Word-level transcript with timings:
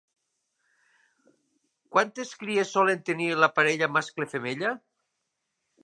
Quantes 1.97 2.33
cries 2.45 2.73
solen 2.79 3.07
tenir 3.11 3.29
la 3.43 3.51
parella 3.59 3.93
mascle-femella? 3.99 4.77